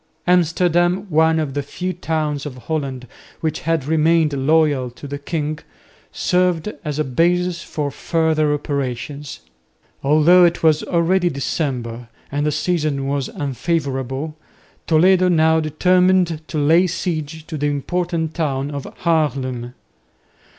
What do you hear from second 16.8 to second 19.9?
siege to the important town of Haarlem.